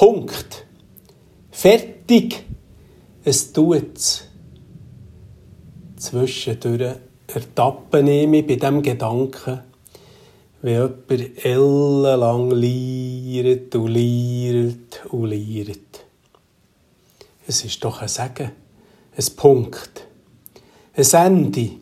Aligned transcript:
Punkt. 0.00 0.64
Fertig. 1.50 2.42
Es 3.22 3.52
tut's. 3.52 4.24
Zwischendurch 5.98 6.94
ertappen 7.26 8.08
ich 8.08 8.26
mich 8.26 8.46
bei 8.46 8.56
diesem 8.56 8.80
Gedanken, 8.80 9.60
wie 10.62 10.70
jemand 10.70 11.44
ellenlang 11.44 12.50
liert 12.52 13.74
und 13.74 13.88
liert 13.88 15.04
und 15.10 15.26
liert. 15.26 16.06
Es 17.46 17.62
ist 17.66 17.84
doch 17.84 18.00
ein 18.00 18.08
Sagen, 18.08 18.52
ein 19.14 19.36
Punkt, 19.36 20.06
ein 20.94 21.04
Ende. 21.12 21.72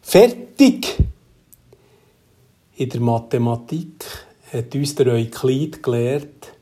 Fertig! 0.00 0.96
In 2.76 2.88
der 2.88 3.00
Mathematik 3.02 4.06
hat 4.54 4.74
uns 4.74 4.94
der 4.94 5.08
Euklid 5.08 5.82
gelehrt, 5.82 6.57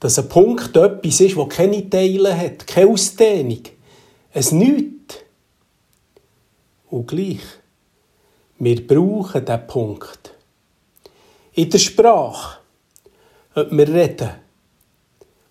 dass 0.00 0.18
ein 0.18 0.28
Punkt 0.28 0.76
etwas 0.76 1.20
ist, 1.20 1.36
das 1.36 1.48
keine 1.48 1.88
Teile 1.88 2.36
hat, 2.36 2.66
keine 2.66 2.90
Ausdehnung, 2.90 3.62
es 4.32 4.52
Nichts. 4.52 5.16
Und 6.90 7.08
gleich, 7.08 7.40
wir 8.58 8.86
brauchen 8.86 9.44
diesen 9.44 9.66
Punkt. 9.66 10.34
In 11.54 11.70
der 11.70 11.78
Sprache, 11.78 12.58
ob 13.54 13.70
wir 13.70 13.88
reden 13.88 14.30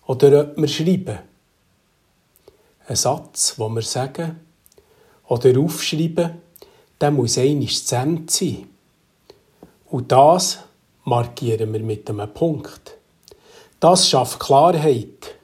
oder 0.06 0.40
ob 0.42 0.56
wir 0.56 0.68
schreiben. 0.68 1.18
Ein 2.86 2.96
Satz, 2.96 3.56
den 3.56 3.74
wir 3.74 3.82
sagen 3.82 4.40
oder 5.28 5.58
aufschreiben, 5.58 6.40
der 7.00 7.10
muss 7.10 7.38
einmal 7.38 7.68
zu 7.68 7.96
Ende 7.96 8.32
sein. 8.32 8.68
Und 9.86 10.10
das 10.12 10.60
markieren 11.04 11.72
wir 11.72 11.80
mit 11.80 12.08
einem 12.08 12.32
Punkt. 12.32 12.95
Das 13.78 14.08
schafft 14.08 14.40
Klarheit. 14.40 15.34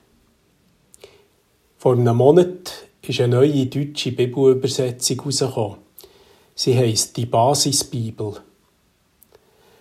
Vor 1.76 1.92
einem 1.92 2.16
Monat 2.16 2.72
ist 3.02 3.20
eine 3.20 3.36
neue 3.36 3.66
deutsche 3.66 4.12
Bibelübersetzung 4.12 5.18
herausgekommen. 5.18 5.78
Sie 6.54 6.76
heisst 6.76 7.16
die 7.18 7.26
Basisbibel. 7.26 8.36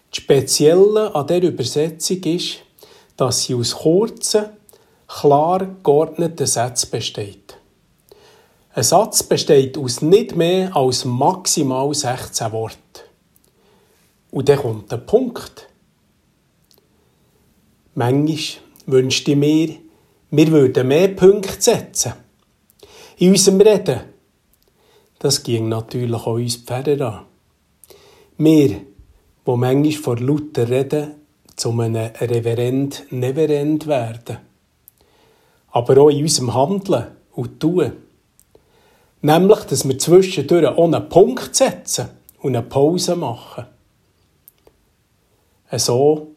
Das 0.09 0.17
Spezielle 0.17 1.15
an 1.15 1.27
dieser 1.27 1.43
Übersetzung 1.43 2.23
ist, 2.23 2.57
dass 3.15 3.43
sie 3.43 3.55
aus 3.55 3.73
kurzen, 3.73 4.45
klar 5.07 5.65
geordneten 5.81 6.45
Sätzen 6.45 6.89
besteht. 6.91 7.57
Ein 8.73 8.83
Satz 8.83 9.23
besteht 9.23 9.77
aus 9.77 10.01
nicht 10.01 10.35
mehr 10.35 10.75
als 10.75 11.05
maximal 11.05 11.93
16 11.93 12.51
Worten. 12.51 12.77
Und 14.31 14.49
dann 14.49 14.59
kommt 14.59 14.91
der 14.91 14.97
Punkt. 14.97 15.67
Manchmal 17.93 18.63
wünschte 18.85 19.31
ich 19.31 19.37
mir, 19.37 19.75
wir 20.29 20.47
würden 20.47 20.87
mehr 20.87 21.09
Punkte 21.09 21.61
setzen. 21.61 22.13
In 23.17 23.31
unserem 23.31 23.61
Reden. 23.61 23.99
Das 25.19 25.43
ging 25.43 25.67
natürlich 25.69 26.13
auch 26.13 26.27
uns 26.27 26.55
Pferde 26.55 27.05
an. 27.05 27.25
Wir, 28.37 28.81
wo 29.45 29.57
manchmal 29.57 29.91
vor 29.91 30.19
lauter 30.19 30.69
Reden 30.69 31.15
zu 31.55 31.71
einem 31.71 31.95
Reverend 31.95 33.05
Neverend 33.11 33.85
werden. 33.87 34.37
Aber 35.71 36.01
auch 36.01 36.09
in 36.09 36.23
unserem 36.23 36.53
Handeln 36.53 37.07
und 37.33 37.59
Tun. 37.59 37.91
Nämlich, 39.21 39.59
dass 39.59 39.87
wir 39.87 39.99
zwischendurch 39.99 40.65
einen 40.65 41.09
Punkt 41.09 41.55
setzen 41.55 42.07
und 42.39 42.55
eine 42.55 42.65
Pause 42.65 43.15
machen. 43.15 43.65
So 45.77 46.31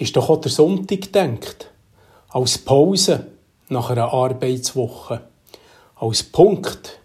ist 0.00 0.16
doch 0.16 0.30
auch 0.30 0.40
der 0.40 0.50
Sonntag 0.50 1.02
gedacht. 1.02 1.70
Als 2.28 2.58
Pause 2.58 3.26
nach 3.68 3.90
einer 3.90 4.12
Arbeitswoche. 4.12 5.22
Als 5.96 6.22
Punkt, 6.22 7.00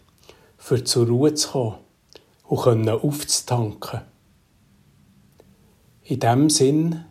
für 0.58 0.84
zur 0.84 1.08
Ruhe 1.08 1.34
zu 1.34 1.76
kommen 2.48 2.88
und 2.88 2.90
aufzutanken. 2.90 4.02
In 6.04 6.20
diesem 6.20 6.50
Sinn 6.50 7.06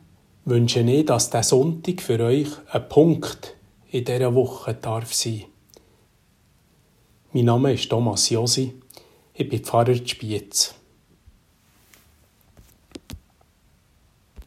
wünsche 0.45 0.81
ich, 0.81 1.07
dass 1.07 1.31
der 1.31 1.43
Sonntag 1.43 2.01
für 2.01 2.19
euch 2.21 2.49
ein 2.73 2.89
Punkt 2.89 3.55
in 3.91 4.05
dieser 4.05 4.35
Woche 4.35 4.75
darf 4.75 5.13
sein. 5.13 5.45
Mein 7.33 7.45
Name 7.45 7.73
ist 7.73 7.89
Thomas 7.89 8.31
Josi, 8.31 8.75
ich 9.35 9.49
bin 9.49 9.63
Pfarrer 9.63 9.95
Spiez. 9.95 10.75